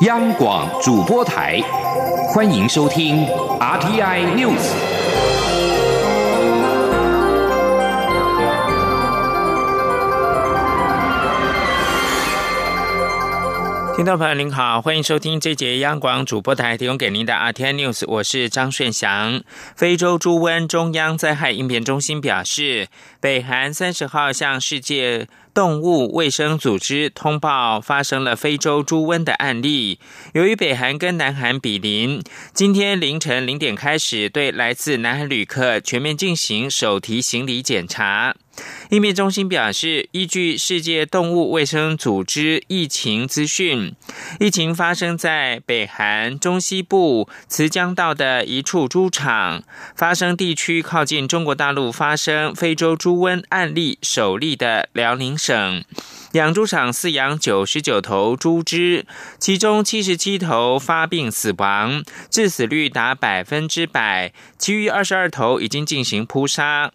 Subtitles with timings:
[0.00, 1.60] 央广主播台，
[2.34, 3.24] 欢迎收听
[3.60, 4.58] RTI News。
[13.94, 19.42] 听众朋友您好，欢迎收听这节央广主播台提供给您的 RTI News，我是张顺祥。
[19.76, 22.88] 非洲猪瘟中央灾害应变中心表示，
[23.20, 25.28] 北韩三十号向世界。
[25.54, 30.00] 动物卫生组织通报发生了非洲猪瘟的案例。
[30.32, 32.20] 由于北韩跟南韩比邻，
[32.52, 38.34] 今天凌晨零点开始对来自南韩旅客全面进行手提行李检查。
[38.90, 43.96] 应变中心表示，依据世界动物卫生组织疫情资讯，
[44.38, 49.64] 疫情发生在北韩中西部慈江道的一处猪场，
[49.96, 55.84] 发生地区靠近中国大陆发生非洲猪瘟案例首例的辽宁省。
[56.32, 59.06] 养猪场饲养九十九头猪只，
[59.38, 66.92] 其中七十七头发病死亡，致死率达百分之百，其余二十二头已经进行扑杀。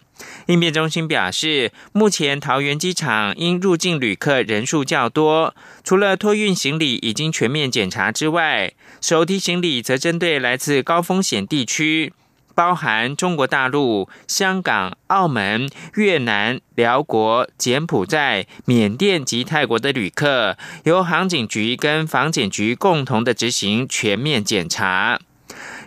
[0.48, 5.56] 应变中心表示，目前桃园机场因入境旅客人数较多，
[5.86, 12.12] 除了托运行李已经全面检查之外，手提行李则针对来自高风险地区，
[12.60, 25.22] 包含中国大陆、香港、澳门、越南、辽国、柬埔寨、缅甸及泰国的旅客，由航警局跟防检局共同的执行全面检查。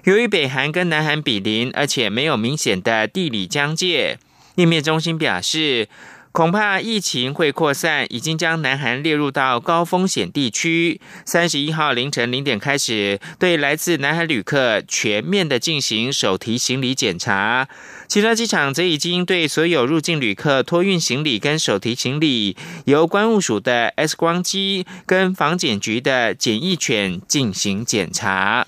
[0.04, 4.18] 由于北韩跟南韩比邻，而且没有明显的地理疆界，
[4.54, 5.90] 应变中心表示，
[6.32, 10.98] 恐怕疫情会扩散，已经将南韩列入到高风险地区。
[11.26, 17.68] 三十一号凌晨零点开始，对来自南韩旅客全面的进行手提行李检查。
[18.08, 28.66] 其他机场则已经对所有入境旅客托运行李跟手提行李，由关务署的 X 光机跟防检局的检疫犬进行检查。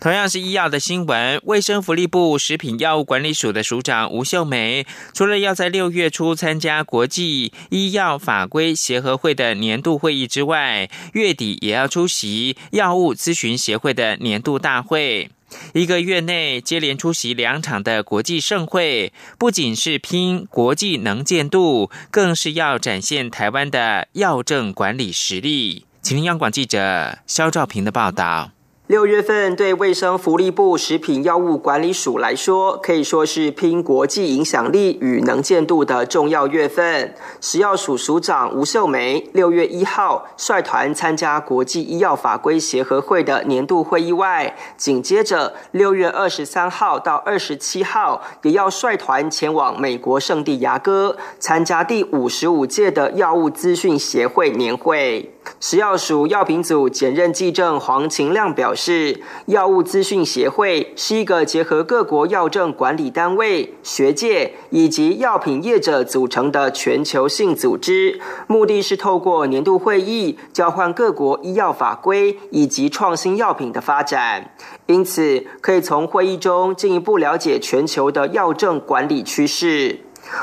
[0.00, 15.30] 同样是医药的新闻，卫生福利部食品药物管理署的署长吴秀梅，除了要在六月初参加国际医药法规协和会的年度会议之外，月底也要出席药物咨询协会的年度大会。
[15.72, 25.86] 一个月内接连出席两场的国际盛会，不仅是拼国际能见度，更是要展现台湾的药政管理实力。
[26.02, 28.52] 请听央广记者肖兆平的报道。
[28.88, 37.14] 六月份对卫生福利部食品药物管理署来说，可以说是拼国际影响力与能见度的重要月份。
[37.38, 55.34] 食药署署长吴秀梅六月一号率团参加国际医药法规协和会的年度会议外，紧接着六月二十三号到二十七号，也要率团前往美国圣地牙哥参加第五十五届的药物资讯协会年会。
[55.60, 74.52] 食药署药品组检任技正黄晴亮表示，药物资讯协会是一个结合各国药政管理单位、学界以及药品业者组成的全球性组织，目的是透过年度会议交换各国医药法规以及创新药品的发展，
[74.86, 80.00] 因此可以从会议中进一步了解全球的药政管理趋势。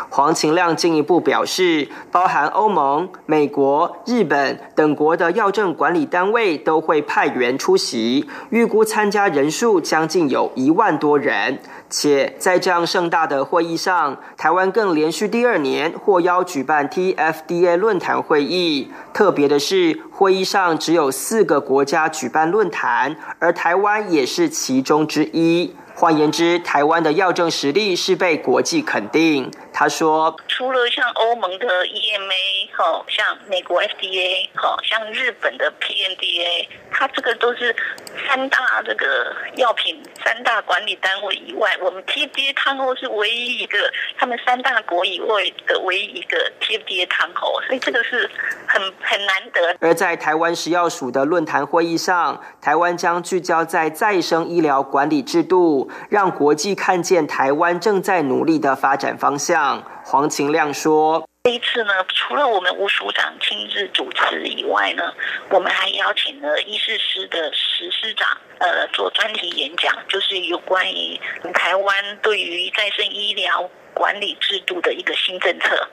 [0.10, 11.60] 黄晴亮进一步表示，包含欧盟、美国、日本等国的药政管理单位都会派员出席，预估参加人数将近有一万多人。
[11.88, 18.92] 且在这样盛大的会议上，台湾更连续第二年获邀举办 TFDA 论坛会议。
[19.14, 25.76] 特别的是，会议上只有四个国家举办论坛，而台湾也是其中之一。
[25.98, 29.50] 换言之，台湾的药政实力是被国际肯定。
[29.72, 37.76] 他说：“除了像欧盟的 EMA，哦，像美国 FDA，哈，像日本的 PNDA，它这个都是
[38.28, 43.78] 三大这个药品三大管理单位以外，我们 TFDA 汤后是唯一一个
[44.18, 48.30] 他们三大国以外的唯一一个 TFDA 汤口，所以这个是
[48.68, 55.90] 很很难得。”而在台湾食药署的论坛会议上，台湾将聚焦在再生医疗管理制度。
[56.10, 59.84] 让国际看见台湾正在努力的发展方向。
[60.04, 65.14] 黄晴亮说：“这一次呢，除了我们吴署长亲自主持以外呢，
[65.52, 71.22] 我们还邀请了医事师的石师长，呃，做专题演讲，就是有关于
[71.54, 75.88] 台湾对于再生医疗管理制度的一个新政策。”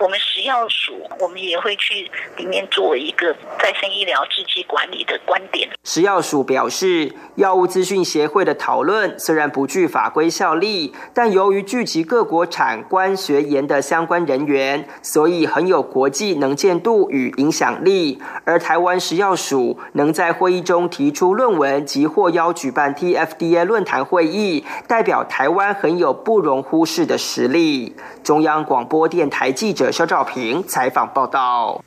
[0.00, 5.68] 我们食药署，我们也会去里面做一个再生医疗制剂管理的观点。
[5.84, 18.20] 食药署表示，药物资讯协会的讨论虽然不具法规效力，但由于聚集各国产官学研的相关人员，所以很有国际能见度与影响力。
[18.44, 27.94] 而台湾食药署能在会议中提出论文及获邀举办 TFDA 论坛会议，代表台湾很有不容忽视的实力。
[28.24, 31.84] 中央广播电台记者肖兆平采访报道。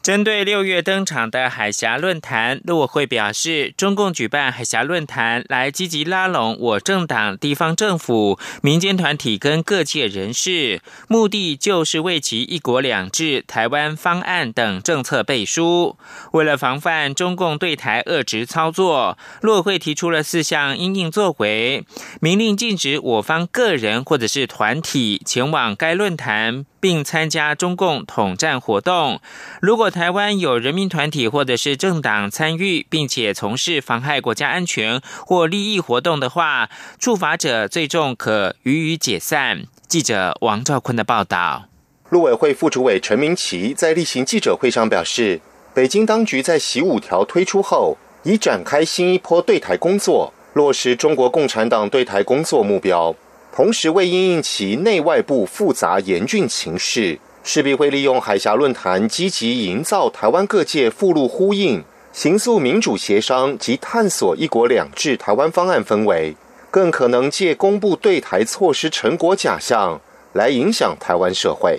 [0.00, 15.96] 针对六月登场的海峡论坛，陆委会表示，中共举办海峡论坛来积极拉拢我政党、地方政府、民间团体跟各界人士，目的就是为其“一国两制”、台湾方案等政策背书。
[16.32, 21.86] 为了防范中共对台恶职操作，陆委会提出了四项应应作为，
[22.20, 26.66] 明令禁止我方个人或者是团体前往该论坛。
[26.84, 29.18] 并参加中共统战活动。
[29.62, 39.62] 如果台湾有人民团体或者是政党参与，并且从事妨害国家安全或利益活动的话，处罚者最重可予以解散。
[39.88, 41.70] 记者王兆坤的报道。
[42.10, 45.40] 陆委会副主委陈明奇在例行记者会上表示，
[45.72, 53.16] 北京当局在“习五条”推出后，已展开新一波对台工作，落实中国共产党对台工作目标。
[53.56, 66.34] 同时，为应应其内外部复杂严峻情势，势必会利用海峡论坛，积极营造台湾各界附录呼应、行诉民主协商及探索“一国两制”台湾方案氛围，
[66.72, 70.00] 更可能借公布对台措施成果假象
[70.32, 71.78] 来影响台湾社会。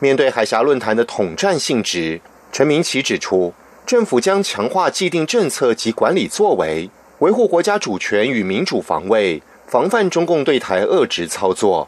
[0.00, 2.20] 面对海峡论坛的统战性质，
[2.50, 3.54] 陈明奇指出，
[3.86, 6.90] 政府将强化既定政策及管理作为，
[7.20, 9.40] 维护国家主权与民主防卫。
[9.68, 11.86] 防范中共对台恶职操作，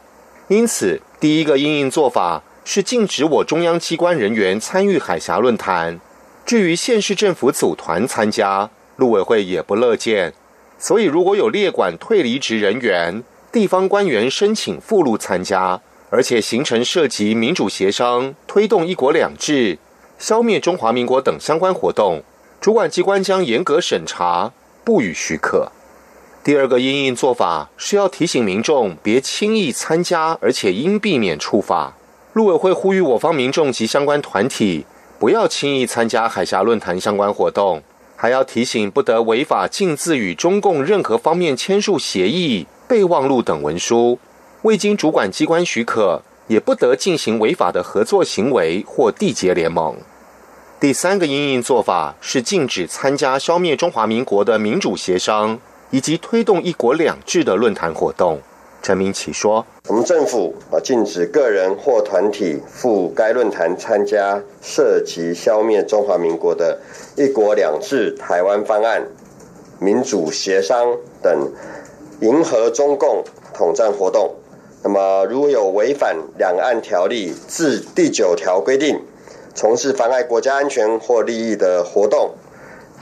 [0.49, 5.99] 因此第一个应应做法是禁止我中央机关人员参与海峡论坛。
[6.45, 10.31] 至于县市政府组团参加，陆委会也不乐见。
[10.77, 15.81] 所以，如果有列管退离职人员、地方官员申请附录参加，
[16.11, 19.79] 而且形成涉及民主协商、推动一国两制、
[20.19, 22.21] 消灭中华民国等相关活动，
[22.59, 24.51] 主管机关将严格审查，
[24.83, 25.71] 不予许可。
[26.43, 31.93] 第二个应应做法是要提醒民众别轻易参加，而且应避免处罚。
[32.33, 34.85] 陆委会呼吁我方民众及相关团体
[35.19, 37.83] 不要轻易参加海峡论坛相关活动，
[38.15, 44.17] 还要提醒不得违法禁自与中共任何方面签署协议、备忘录等文书，
[44.63, 49.95] 未经主管机关许可，也不得进行违法的合作行为或缔结联盟。
[50.79, 55.59] 第三个应应做法是禁止参加消灭中华民国的民主协商。
[55.91, 58.39] 以及推动“一国两制”的论坛活动，
[58.81, 66.79] 陈明启说：“我们政府啊，禁止个人或团体赴该论坛参加涉及消灭中华民国的
[67.15, 69.05] 一国两制台湾方案、
[69.79, 71.51] 民主协商等
[72.21, 73.23] 迎合中共
[73.53, 74.33] 统战活动。
[74.83, 78.99] 那么，如有违反两岸条例自第九条规定，
[79.53, 82.31] 从事妨碍国家安全或利益的活动。”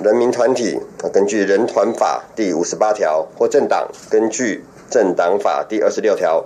[0.02, 4.64] 人民团体啊，根据《人团法》第五十八条，或政党根据
[4.94, 6.46] 《政党法》第二十六条，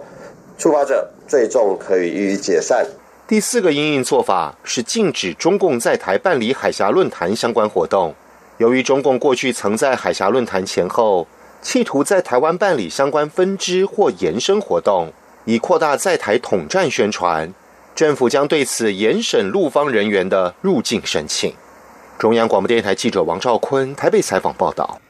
[0.57, 2.83] 触发者最重可以予以解散。
[3.27, 8.15] 第四个应应做法是禁止中共在台办理海峡论坛相关活动。
[8.57, 11.27] 由于中共过去曾在海峡论坛前后，
[11.61, 15.13] 企图在台湾办理相关分支或延伸活动，
[15.45, 17.53] 以扩大在台统战宣传，
[17.93, 21.53] 政府将对此严审陆方人员的入境申请。
[22.23, 25.01] 中央广播电台记者王兆坤台北采访报道。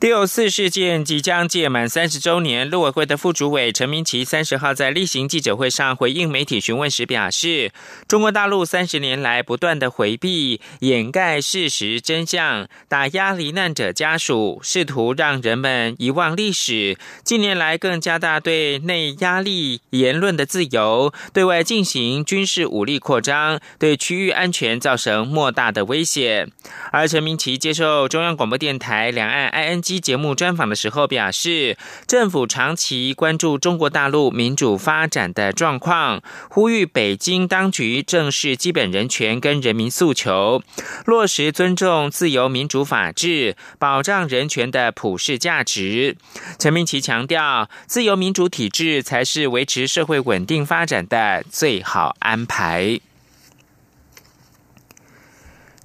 [0.00, 7.72] 六四事件即将届满三十周年，陆委会的副主委陈明奇三十号在例行记者会上回应媒体询问时表示，
[8.06, 16.96] 中国大陆三十年来不断的回避、掩盖事实真相，打压罹难者家属，试图让人们遗忘历史。
[17.24, 26.46] 近年来更加大对内压力、言论的自由，对外进行军事武力扩张，对区域安全造成莫大的威胁。
[26.92, 29.82] 而陈明奇接受中央广播电台两岸 I N。
[29.88, 40.62] 期节目专访的时候表示，政府长期关注中国大陆民主发展的状况，呼吁北京当局正视基本人权跟人民诉求，
[41.06, 46.18] 落实尊重自由民主法治、保障人权的普世价值。
[46.58, 53.00] 陈明奇强调，自由民主体制才是维持社会稳定发展的最好安排。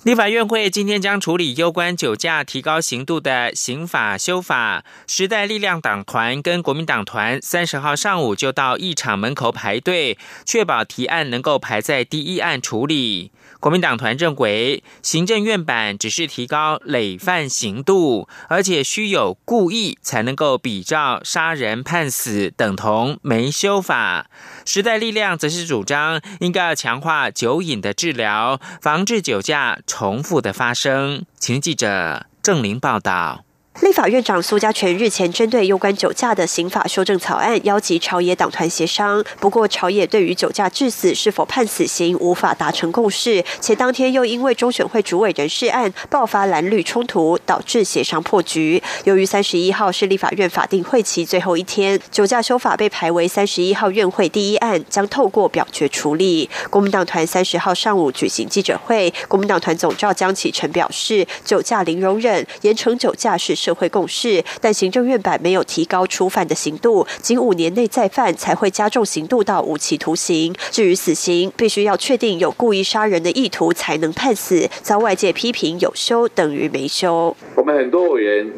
[0.03, 4.83] 立法院会今天将处理攸关酒驾提高刑度的刑法修法。
[5.07, 13.31] 时代力量党团跟国民党团三十号上午就到议场门口排队，确保提案能够排在第一案处理。
[13.62, 24.29] 国民党团认为，行政院版只是提高累犯刑度，而且需有故意才能够比照杀人判死，等同没修法。
[24.65, 31.25] 时代力量则是主张应该要强化酒瘾的治疗，防治酒驾重复的发生。
[31.38, 33.43] 请记者郑玲报道。
[33.82, 39.24] 立法院长苏家全日前针对有关酒驾的刑法修正草案，邀集朝野党团协商。
[39.39, 48.82] 不过，朝野对于酒驾致死是否判死刑无法达成共识，且当天又因为中选会主委人事案爆发蓝绿冲突，导致协商破局。
[49.06, 56.48] 由于三十一号是立法院法定会期最后一天，酒驾修法被排为三十一号院会第一案，将透过表决处理。
[56.70, 63.62] 国民党团三十号上午举行记者会，国民党团总召江启臣表示，酒驾零容忍，严惩酒驾是。
[63.63, 70.53] 社会共识，但行政院版没有提高初犯的刑度，仅五年内再犯才会加重刑度到无期徒刑。
[70.70, 77.34] 至于死刑，必须要确定有故意杀人的意图才能判死，遭外界批评有修等于没修。
[77.55, 78.51] 我们很多委员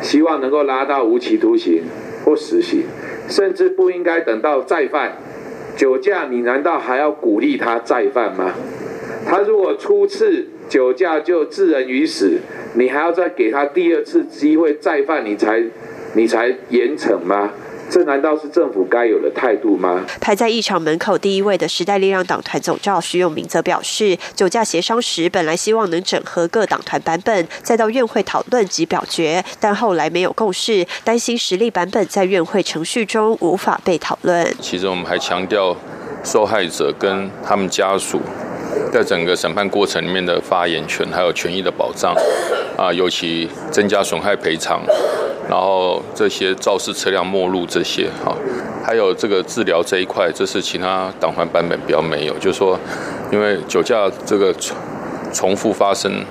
[0.00, 1.82] 希望能够拉到无期徒刑
[2.24, 2.84] 或死刑，
[3.28, 5.18] 甚至不应该等到再犯
[5.76, 8.54] 酒驾，你难道还要鼓励他再犯吗？
[9.26, 12.40] 他如果初次酒驾就致人于死。
[12.74, 15.62] 你还要再给他第二次机会再犯，你才
[16.14, 17.50] 你才严惩吗？
[17.90, 20.02] 这难道是政府该有的态度吗？
[20.18, 34.52] 排在议场门口第一位的时代力量党团总召徐永明则表示，酒驾协商时本来希望能整合各党团版本，再到院会讨论及表决，但后来没有共识，担心实力版本在院会程序中无法被讨论。
[34.60, 35.76] 其实我们还强调
[36.24, 38.18] 受害者跟他们家属。
[38.92, 42.14] 在整个审判过程里面的发言权，还有权益的保障，
[42.76, 44.82] 啊，尤其增加损害赔偿，
[45.48, 48.36] 然后这些肇事车辆没入这些，哈，
[48.84, 52.78] 还有这个治疗这一块，这是其他党团版本比较没有，就是说，
[53.32, 54.76] 因为酒驾这个重
[55.32, 56.24] 重复发生。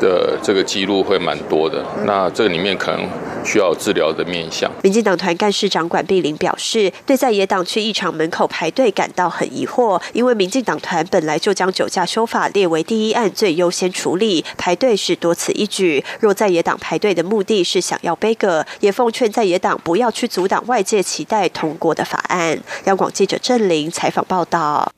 [0.00, 3.08] 的这个记录会蛮多的，那这个里面可能
[3.44, 4.70] 需要治疗的面向。
[4.82, 16.02] 民进党团干事长管碧玲表示，对在野党去议场门口排队感到很疑惑，因为民进党团本来就将酒驾修法列为第一案最优先处理，排队是多此一举。
[16.20, 22.58] 若在野党排队的目的是想要背个，也奉劝在野党不要去阻挡外界期待通过的法案。
[22.84, 24.90] 央广记者郑玲采访报道。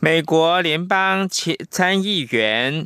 [0.00, 2.84] 美国联邦前参议员。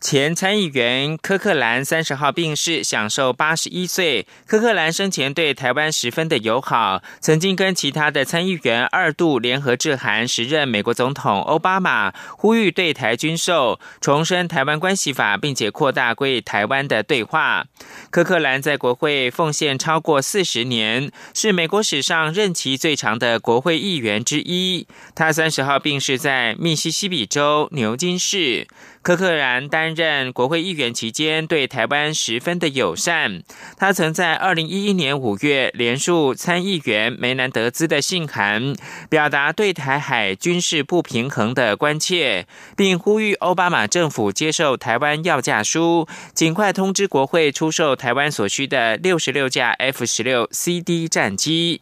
[0.00, 4.26] 前参议员科克兰三十号病逝，享受八十一岁。
[4.46, 17.66] 科克兰生前对台湾十分的友好，曾经跟其他的参议员二度联合致函时任美国总统奥巴马，呼吁对台军售，重申台湾关系法，并且扩大归台湾的对话。
[18.08, 24.86] 科克兰在国会奉献超过四十年，是美国史上任期最长的国会议员之一。
[25.14, 28.66] 他三十号病逝在密西西比州牛津市。
[29.02, 33.42] 柯克兰担任国会议员期间，对台湾十分的友善。
[33.78, 38.74] 他曾在二零一一年五月连署参议员梅南德兹的信函，
[39.08, 51.80] 表达对台海军事不平衡的关切，并呼吁奥巴马政府接受台湾要价书，尽快通知国会出售台湾所需的六十六架 F 十六 CD 战机。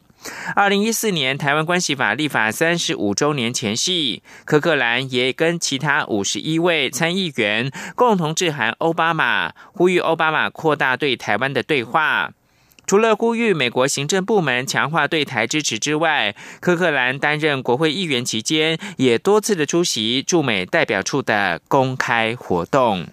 [0.54, 12.32] 二零一四年台湾关系法立法三十五周年前夕，柯克兰也跟其他五十一位参议员共同致函奥巴马，呼吁奥巴马扩大对台湾的对话。
[12.86, 23.06] 除了呼吁美国行政部门强化对台支持之外，柯克兰担任国会议员期间，也多次的出席驻美代表处的公开活动。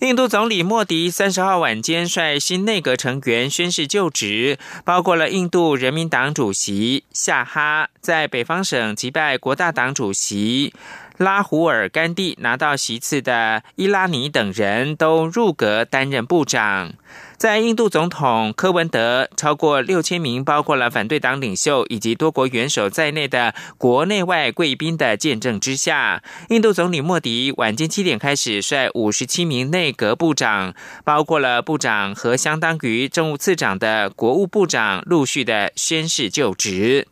[0.00, 10.72] 印度总理莫迪三十号晚间率新内阁成员宣誓就职，包括了印度人民党主席夏哈，在北方省击败国大党主席。
[11.18, 16.94] 拉胡尔·甘地拿到席次的伊拉尼等人都入阁担任部长。
[17.40, 37.08] 在印度总统科文德超过六千名，包括了反对党领袖以及多国元首在内的国内外贵宾的见证之下，印度总理莫迪晚间七点开始率五十七名内阁部长，包括了部长和相当于政务次长的国务部长，陆续的宣誓就职。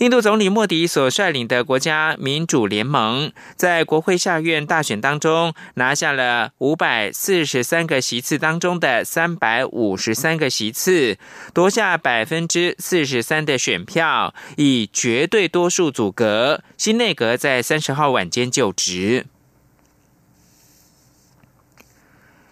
[0.00, 11.18] 印度总理莫迪所率领的国家民主联盟在国会下院大选当中拿下了五百四十三个席次当中的三百五十三个席次，
[11.52, 19.26] 夺下百分之四十三的选票，以绝对多数阻隔新内阁在三十号晚间就职。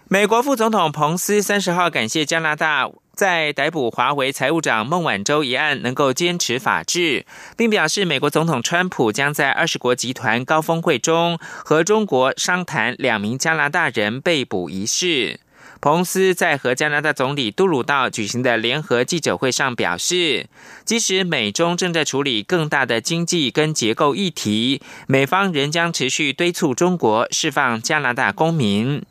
[0.07, 2.90] 美国副总统彭斯三十号感谢加拿大。
[3.18, 15.40] 在逮捕华为财务长孟晚舟一案，能够坚持法治，并表示美国总统川普将在二十国集团高峰会中和中国商谈两名加拿大人被捕一事。
[15.80, 20.46] 彭斯在和加拿大总理杜鲁道举行的联合记者会上表示，
[20.84, 29.02] 即使美中正在处理更大的经济跟结构议题，美方仍将持续敦促中国释放加拿大公民。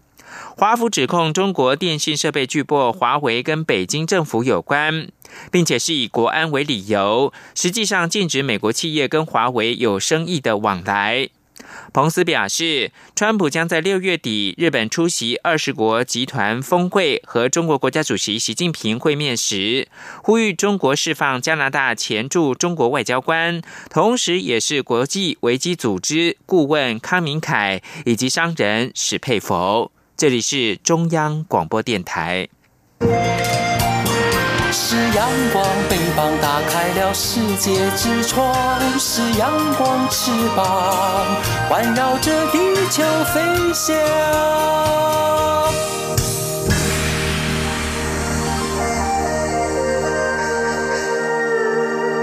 [0.56, 5.10] 华府指控中国电信设备巨擘华为跟北京政府有关，
[5.52, 11.30] 并且是以国安为理由，实际上禁止美国企业跟华为有生意的往来。
[11.92, 19.88] 彭斯表示，川普将在六月底日本出席二十国集团峰会和中国国家主席习近平会面时，
[20.24, 29.92] 呼吁中国释放加拿大前驻中国外交官，同时也是国际危机组织顾问康明凯以及商人史佩佛。
[30.18, 32.50] 这里是中央广播电台。
[34.72, 38.52] 是阳光，翅膀打开了世界之窗；
[38.98, 40.66] 是阳光，翅膀
[41.70, 42.58] 环绕着地
[42.90, 43.96] 球飞翔。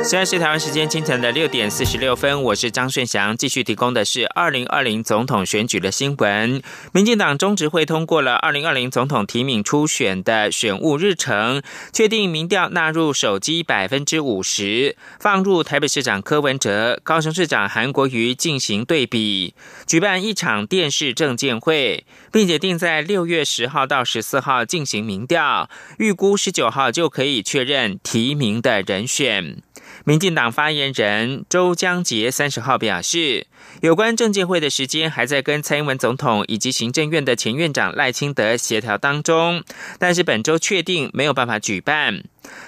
[0.04, 6.62] 现在是台湾时间清晨的六点四十六分，我是张顺祥，继续提供的是二零二零总统选举的新闻。
[6.92, 19.54] 民进党中执会通过了二零二零总统提名初选的选务日程，确定民调纳入手机百分之五十，放入台北市长柯文哲、高雄市长韩国瑜进行对比，
[19.86, 29.62] 举办一场电视政见会，并且定在六月十号到十四号进行民调，预估十九号就可以确认提名的人选。
[30.04, 33.46] 民进党发言人周江杰三十号表示，
[33.80, 39.64] 有关证监会的时间还在跟蔡英文总统以及行政院的前院长赖清德协调当中，
[39.98, 42.22] 但是本周确定没有办法举办。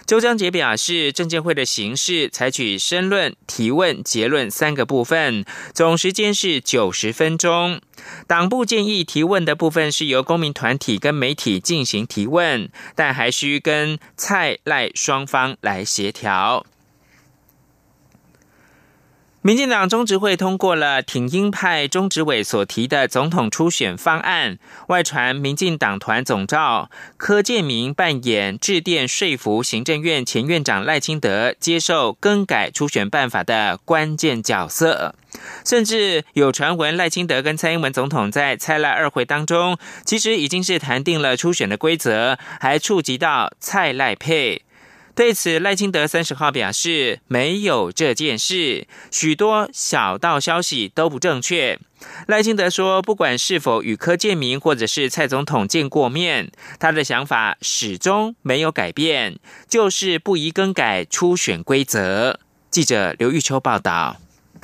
[0.06, 7.82] 周江杰表示，证监会的形式采取申论、提问、结论三个部分，总时间是九十分钟。
[8.26, 16.64] 党部建议提问的部分是由公民团体跟媒体进行提问，但还需跟蔡赖双方来协调。
[19.46, 35.14] 民进党中执会通过了挺英派中执委所提的总统初选方案，外传民进党团总召柯建明扮演致电说服行政院前院长赖清德接受更改初选办法的关键角色，
[35.64, 44.62] 甚至有传闻赖清德跟蔡英文总统在蔡赖二会当中，其实已经是谈定了初选的规则，还触及到蔡赖配。
[45.16, 51.80] 对此，赖清德三十号表示没有这件事，许多小道消息都不正确。
[52.26, 62.38] 赖清德说，不管是否与柯建明或者是蔡总统见过面，他的想法始终没有改变，就是不宜更改初选规则。
[62.70, 64.18] 记者刘玉秋报道。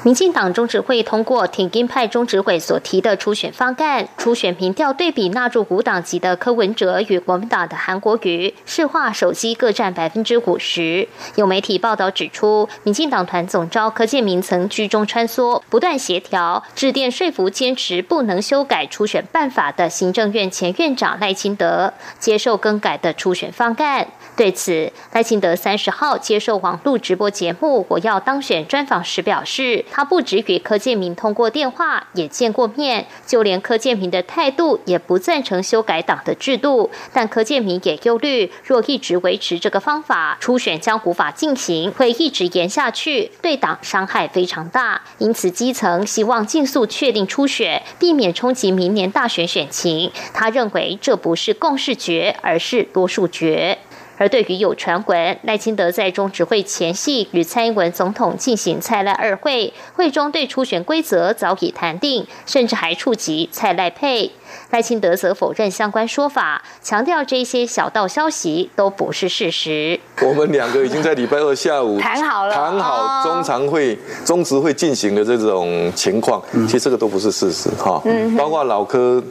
[0.05, 11.07] 民进党中执会通过挺金派中执会所提的初选方案，初选民调对比纳入五党籍的柯文哲与国民党的韩国瑜，市话手机各占百分之五十。
[11.37, 24.09] 有媒体报道指出，民进党团总召柯建明曾居中穿梭，不断协调，致电说服坚持不能修改初选办法的行政院前院长赖清德，接受更改的初选方案。
[24.35, 36.91] 对此，赖清德三十号接受网络直播节目《我要当选》专访时表示，他不止与柯建明通过电话，也见过面，就连柯建明的态度也不赞成修改党的制度。
[37.13, 45.03] 但柯建明也忧虑，若一直维持这个方法，初选将无法进行，会一直延下去，对党伤害非常大。
[45.19, 50.11] 因此，基层希望尽速确定初选，避免冲击明年大选选情。
[50.33, 53.77] 他认为这不是共识决，而是多数决。
[54.23, 64.31] 而对于有传闻赖清德在中执会前夕与蔡英文总统进行蔡赖二会，会中对初选规则早已谈定，甚至还触及蔡赖配。
[64.71, 69.99] 赖清德则否认相关说法，强调这些小道消息都不是事实。
[70.21, 78.01] 我们两个已经在礼拜二下午谈好了，谈好中常会、中执会进行的这种情况，其实这个都不是事实哈。
[78.05, 79.23] 嗯，包括老科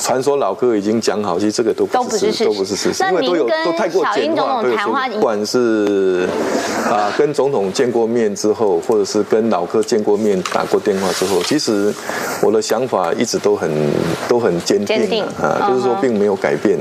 [0.00, 5.08] 传说老科已经讲好，其实这个都不是事实，都不是事实，因为都有都太过简化。
[5.08, 6.28] 不管是
[6.88, 11.92] 啊跟总统见过面之后，或者是跟老柯见过面打过电话之后，其实
[12.42, 13.70] 我的想法一直都很
[14.28, 16.78] 都很坚定啊，就是说并没有改变。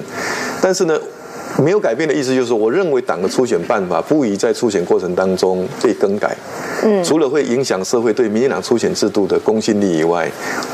[0.62, 0.98] 但是呢。
[1.58, 6.36] 没有改变的意思就是，我认为党的初选办法不宜在初选过程当中被更改。
[6.84, 10.30] 嗯，除了会影响社会对民进党初选制度的公信力以外，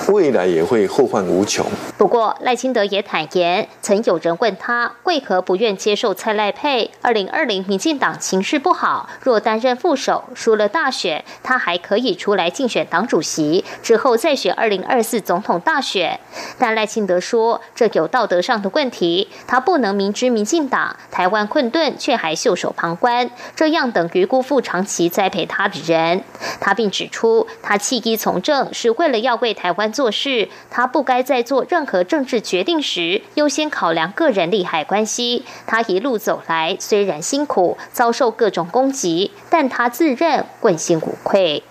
[0.09, 1.65] 未来也会后患无穷。
[1.97, 6.91] 不过赖清德也坦言，曾有人问他为何不愿接受蔡赖配。
[7.01, 16.19] 二零二零民进党情势不好，若担任副手输了大选，他还可以出来竞选党主席，之后再选二零二四总统大选。
[16.57, 20.62] 但赖清德说，这有道德上的问题，他不能明知民进。
[20.67, 26.23] 打台湾困顿，却还袖手旁观，这样等于辜负长期栽培他的人。
[26.59, 35.45] 他并指出，他弃医从政是为了要为台湾做事，他不该在做任何政治决定时优先考量个人利害关系。
[35.65, 41.63] 他一路走来，虽然辛苦，遭受各种攻击，但他自认问心无愧。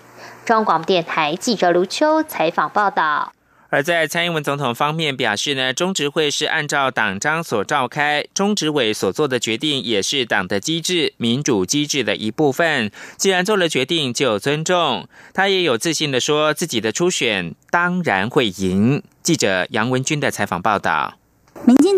[0.45, 3.31] 中广电台记者卢秋采访报道。
[3.73, 12.91] 而在蔡英文总统方面表示呢，中执会是按照党章所召开，中执委所做的决定也是党的机制、民主机制的一部分。
[13.17, 15.09] 既然做了决定，就尊重。
[15.33, 19.01] 他也有自信的说，自己的初选当然会赢。
[19.23, 21.15] 记者杨文军的采访报道。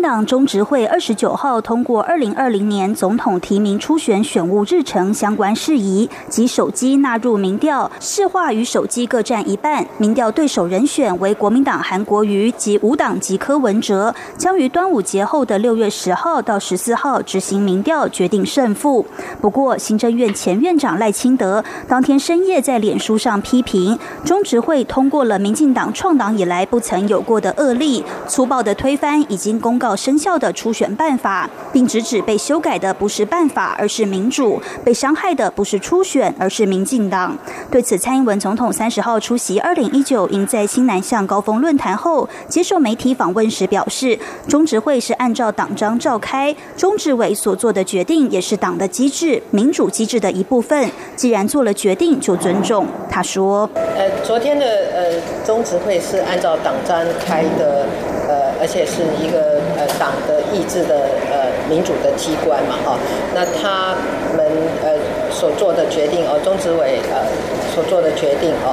[0.00, 9.86] 党中执会二十九号通过二零二零年总统提名初选选务日程相关事宜，及手机纳入民调，市话与手机各占一半。
[9.98, 19.04] 民调对手人选为国民党韩国瑜及无党籍柯文哲，将于端午节后的六月十号到十四号执行民调，决定胜负。
[19.42, 29.60] 不过，行政院前院长赖清德当天深夜在脸书上批评中执会通过了民进党创党以来不曾有过的恶例，粗暴的推翻已经。
[29.66, 37.36] 公告生效的初选办法，并直指被修改的不是办法，而是民主；被伤害的不是初选，而是民进党。
[37.70, 44.18] 对此，蔡英文总统三十号出席二零一九赢在新南向高峰论坛后，接受媒体访问时表示，
[44.48, 50.90] 中执会是按照党章召开，中执委所做的决定也是党的机制、民主机制的一部分。
[51.14, 52.86] 既然做了决定，就尊重。
[53.10, 57.86] 他说：“呃，昨天的呃中执会是按照党章开的。”
[58.28, 62.98] 呃而且是一个呃党的意志的呃民主的机关嘛哈，
[63.34, 63.94] 那他
[64.36, 64.46] 们
[64.82, 64.96] 呃
[65.30, 67.26] 所做的决定哦，中执委呃
[67.74, 68.72] 所做的决定哦，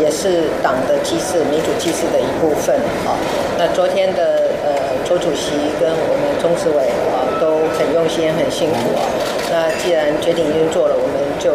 [0.00, 3.18] 也是党的机制、民主机制的一部分啊。
[3.58, 4.70] 那昨天的呃
[5.04, 9.02] 周主席跟我们中执委啊都很用心、很辛苦啊。
[9.50, 11.52] 那既然决定已经做了，我们就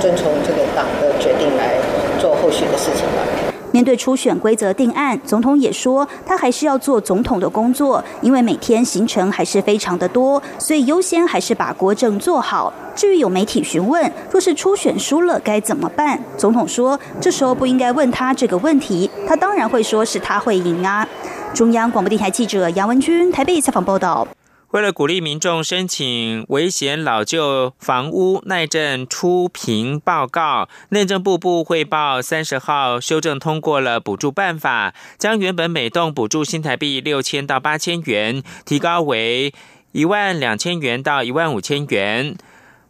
[0.00, 1.76] 遵从这个党的决定来
[2.18, 3.51] 做后续的事情吧。
[3.72, 12.72] 面对初选规则定案，总统也说他还是要做总统的工作，因为每天行程还是非常的多，所以优先还是把国政做好。
[12.94, 21.08] 至于有媒体询问，若是初选输了该怎么办，总统说这时候不应该问他这个问题，他当然会说是他会赢啊。
[21.54, 24.28] 中央广播电台记者杨文君台北采访报道。
[24.72, 39.52] 为了鼓励民众申请危险老旧房屋耐震出评报告，内政部部汇报三十号修正通过了补助办法，将原本每栋补助新台币六千到八千元，提高为
[39.92, 42.34] 一万两千元到一万五千元，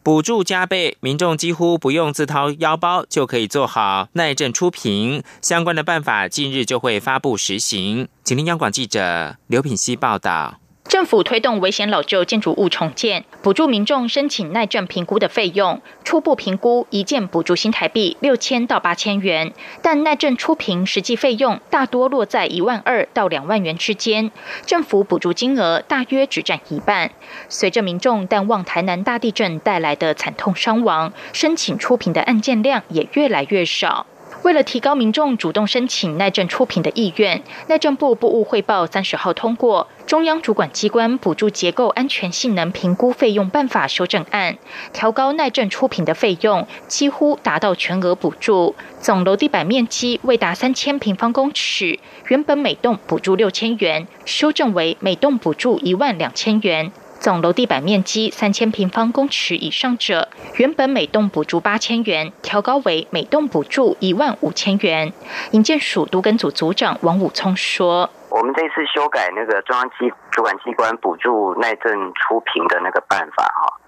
[0.05, 5.25] 补助加倍，民众几乎不用自掏腰包就可以做好耐震出评。
[5.41, 8.07] 相关的办法近日就会发布实行。
[8.23, 10.62] 请听央广记者刘品希报道。
[10.89, 15.81] 政府推动危险老旧建筑物重建，补助民众申请耐震评估的费用。
[16.05, 24.31] 初步评估一件补助新台币六千到八千元，但耐震初评实际费用大多落在一万二到两万元之间，
[24.67, 27.11] 政府补助金额大约只占一半。
[27.49, 34.05] 随着民众淡忘台南大地震带来的惨痛伤亡，申请初评的案件量也越来越少。
[34.43, 44.59] 为了提高民众主动申请耐震出品的意愿，内政部部务汇报三十号通过中央主管机关补助结构安全性能评估费用办法修正案，
[44.93, 48.75] 调高耐震出品的费用，几乎达到全额补助。
[49.01, 56.91] 总楼地板面积未达三千平方公尺，原本每栋补助六千元，修正为每栋补助一万两千元。
[57.23, 65.13] 总楼地板面积三千平方公尺以上者，原本每栋补助八千元，调高为每栋补助一万五千元。
[65.53, 73.79] 营建署都根组组长王武聪说：“我我们这次修改那个中央机主管机关补助耐震出评的那个办法哈，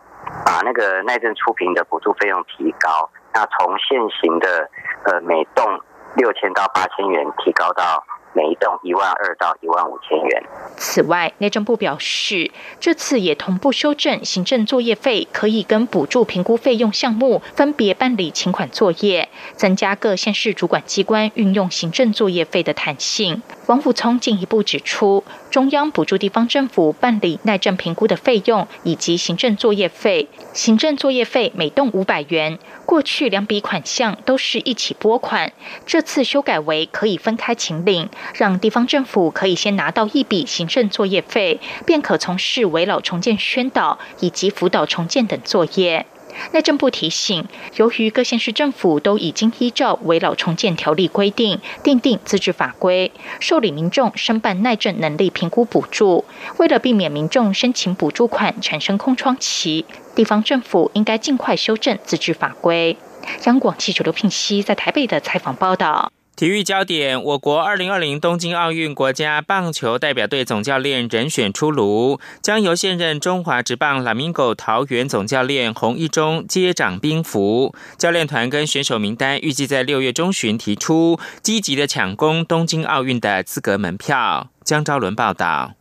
[0.46, 4.70] 把那个耐震出评的补助费用提高，那从现行的
[5.06, 5.80] 呃每栋
[6.14, 8.04] 六千到八千元提高到。
[8.34, 10.42] 每一栋一万二到一万五千元。
[10.76, 23.42] 此外，内政部表示，这次也同步修正行政作业费可以跟补助评估费用项目分别办理请款作业，增加各县市主管机关运用行政作业费的弹性。
[23.66, 32.58] 王福聪进一步指出，中央补助地方政府办理耐震评估的费用以及行政作业费，行政作业费每栋五百元。
[32.84, 35.50] 过去两笔款项都是一起拨款，
[35.86, 46.04] 这次修改为可以分开请领，让地方政府可以先拿到一笔行政作业费，便可从事围老重建宣导以及辅导重建等作业。
[46.52, 56.24] 内政部提醒，由于各县市政府都已经依照《围老重建条例》规定订定自治法规，受理民众申办耐震能力评估补助。
[56.58, 62.96] 为了避免民众申请补助款产生空窗期，地方政府应该尽快修正自治法规。
[63.44, 66.12] 央广记者刘聘熙在台北的采访报道。
[66.36, 77.72] 体育焦点：我国二零二零东京奥运国家棒球代表队总教练人选出炉，将由现任中华职棒 Lamigo 桃园总教练洪一中接掌兵符。
[77.96, 84.48] 教练团跟选手名单预计在六月中旬提出，积极的抢攻东京奥运的资格门票。
[84.64, 85.74] 江昭伦报道。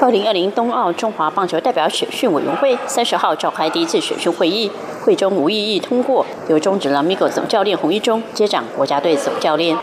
[0.00, 4.70] 二零二零冬奥中华棒球代表选训委员会三十号召开第一次选训会议，
[5.04, 9.76] 会中无异议通过由中职 Lamigo 总教练洪一中接掌国家队总教练。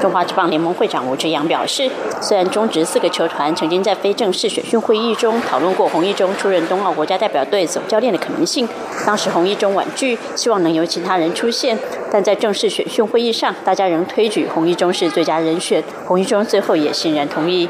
[0.00, 8.68] 中华职棒联盟会长吴志阳表示，虽然中职四个球团曾经在非正式选训会议中讨论过洪一中出任冬奥国家代表队总教练的可能性，
[9.04, 11.76] 当时洪一中婉拒，希望能由其他人出现，
[12.12, 17.68] 但在正式选训会议上，大家仍推举洪一中是最佳人选，洪一中最后也欣然同意。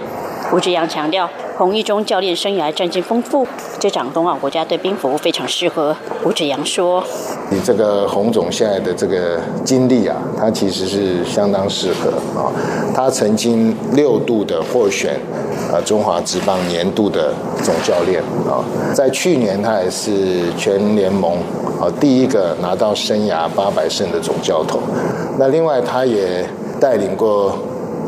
[0.53, 3.47] 吴志阳强调，洪一中教练生涯战绩丰富，
[3.79, 5.95] 接掌冬奥国家队兵符非常适合。
[6.25, 7.03] 吴志阳说
[7.51, 12.51] ：“你这个洪总现在的这个经历啊，他其实是相当适合啊。
[12.95, 15.15] 他曾经六度的获选
[15.73, 21.35] 啊中华职棒年度的总教练啊，在去年他也是全联盟
[21.81, 24.81] 啊第一个拿到生涯八百胜的总教头。
[25.39, 26.45] 那另外他也
[26.81, 27.57] 带领过。”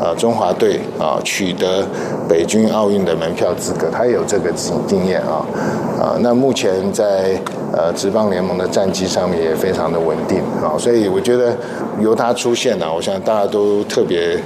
[0.01, 1.85] 啊，中华队啊，取得
[2.27, 5.45] 北京奥运的门票资格，他也有这个经经验啊。
[6.01, 7.39] 啊，那目前在
[7.71, 11.55] 呃职棒联盟的战绩上面也非常的稳定啊，所以我觉得
[11.99, 14.39] 由他出现呢，我想大家都特别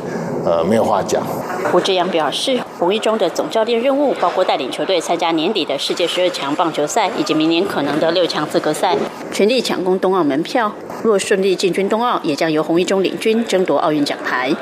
[0.46, 1.24] 呃没有话讲。
[1.72, 8.98] 胡志阳表示，洪一中的总教练任务包括带领球队参加年底的世界十二强棒球赛，以及明年可能的六强资格赛，
[9.32, 10.74] 全力抢攻冬奥门票。
[11.02, 14.54] 若顺利进军冬奥，也将由洪一中领军争夺奥运奖牌。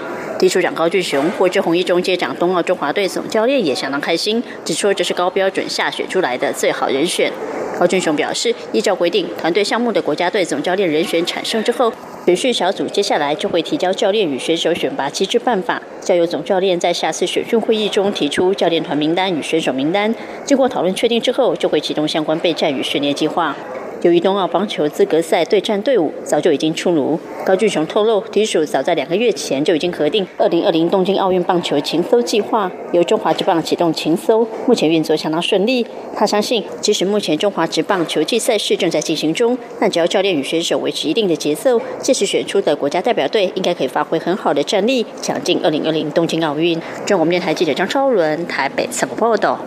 [0.43, 7.31] 秘书长高俊雄获知红一中接掌冬奥中华队总教练，也相当开心，指出这是高标准下选出来的最好人选。
[7.79, 11.93] 高俊雄表示，依照规定，团队项目的国家队总教练人选产生之后，
[12.25, 23.55] 选训小组接下来就会提交教练与选手选拔机制办法，交由总教练在下次选训会议中提出教练团名单与选手名单，经过讨论确定之后，就会启动相关备战与训练计划。
[24.03, 35.87] 由于冬奥棒球资格赛对战队伍早就已经出炉，高俊雄透露，体署早在两个月前就已经核定2020东京奥运棒球情搜计划，由中华职棒启动情搜，目前运作相当顺利。
[36.13, 46.77] 他相信，即使目前中华职棒球季赛事正在进行中，但只要教练与选手维持一定的节奏，届时选出的国家代表队应该可以发挥很好的战力，抢进2020东京奥运。
[47.05, 49.57] 中国电台记者张超伦台北采访报道。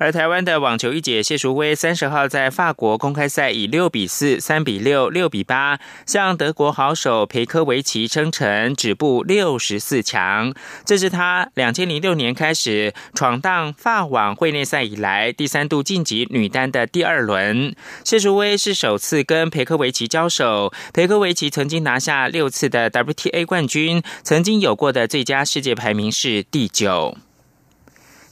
[0.00, 10.54] 而台湾的网球一姐谢淑薇三十号在法国公开赛以六比四、三比六、六比八向德国好手裴科维奇称臣，止步六十四强。
[10.86, 17.76] 这是她两千零六年开始闯荡法网会内赛以来第三度晋级女单的第二轮。
[18.02, 27.18] 谢淑薇是首次跟裴科维奇交手，裴科维奇曾经拿下六次的 WTA 冠军，曾经有过的最佳世界排名是第九。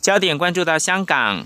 [0.00, 1.44] 焦点关注到香港。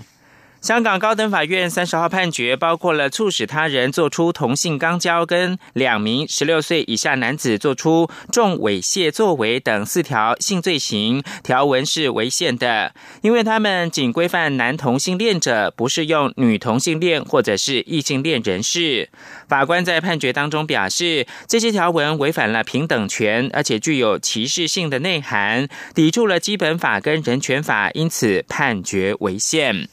[0.63, 19.09] 香港高等法院三十号判决，包括了促使他人做出同性肛交跟两名十六岁以下男子做出重猥亵作为等四条性罪行条文是违宪的，因为他们仅规范男同性恋者，不适用女同性恋或者是异性恋人士。
[19.49, 29.89] 法官在判决当中表示，这些条文违反了平等权，而且具有歧视性的内涵，抵触了基本法跟人权法，因此判决违宪。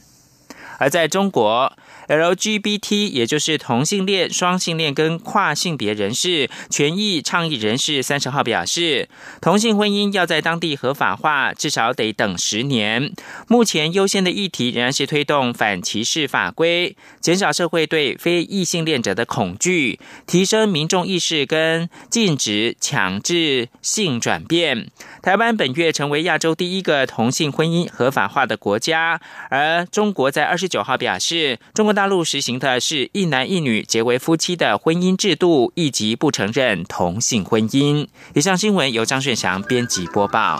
[0.81, 1.71] 而在中国。
[2.11, 9.09] LGBT，也就是同性恋、双性恋跟跨性别人士权益倡议人士，三十号表示，
[9.41, 13.13] 同性婚姻要在当地合法化，至少得等十年。
[13.47, 24.89] 目前优先的议题仍然是推动反歧视法规，减少社会对非异性恋者的恐惧，提升民众意识跟禁止强制性转变。
[25.23, 29.21] 台湾本月成为亚洲第一个同性婚姻合法化的国家，
[29.51, 38.07] 而中国在二十九号表示，中国大大陆实行的是一男一女结为夫妻的婚姻制度，以及不承认同性婚姻。
[38.33, 40.59] 以上新闻由张顺祥编辑播报。